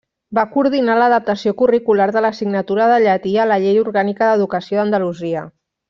Va 0.35 0.43
coordinar 0.53 0.95
l'adaptació 0.99 1.53
curricular 1.59 2.09
de 2.17 2.25
l'assignatura 2.27 2.89
de 2.95 2.99
llatí 3.07 3.37
a 3.45 3.49
la 3.53 3.61
Llei 3.67 3.79
Orgànica 3.87 4.31
d'Educació 4.33 4.81
d'Andalusia. 4.85 5.51